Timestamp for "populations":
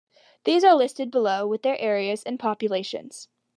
2.39-3.27